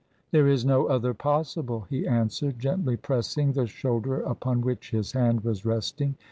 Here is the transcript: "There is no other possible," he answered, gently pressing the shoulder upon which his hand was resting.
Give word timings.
"There 0.31 0.47
is 0.47 0.65
no 0.65 0.87
other 0.87 1.13
possible," 1.13 1.85
he 1.91 2.07
answered, 2.07 2.57
gently 2.57 2.97
pressing 2.97 3.51
the 3.53 3.67
shoulder 3.67 4.21
upon 4.21 4.61
which 4.61 4.89
his 4.89 5.11
hand 5.11 5.41
was 5.41 5.63
resting. 5.63 6.15